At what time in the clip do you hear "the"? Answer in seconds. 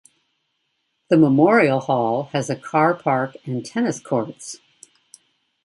1.11-1.17